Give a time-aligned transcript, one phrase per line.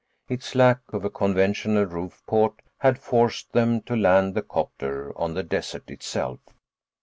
[0.27, 5.43] Its lack of a conventional roofport had forced them to land the 'copter on the
[5.43, 6.39] desert itself.